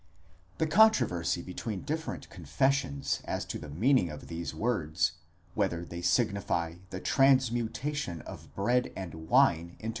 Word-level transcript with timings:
The 0.57 0.65
controversy 0.65 1.43
between 1.43 1.81
the 1.81 1.85
different 1.85 2.27
confessions 2.31 3.21
as 3.25 3.45
to 3.45 3.59
the 3.59 3.69
meaning 3.69 4.09
of 4.09 4.29
these 4.29 4.51
words,—whether 4.51 5.85
they 5.85 6.01
signify 6.01 6.77
a 6.91 6.99
transmutation 6.99 8.21
of 8.23 8.51
bread 8.55 8.91
and 8.95 9.29
wine 9.29 9.75
into 9.77 9.89